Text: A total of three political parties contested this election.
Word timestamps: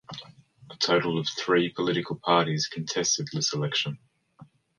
A 0.71 0.75
total 0.77 1.19
of 1.19 1.27
three 1.29 1.69
political 1.69 2.15
parties 2.15 2.65
contested 2.65 3.27
this 3.33 3.53
election. 3.53 3.99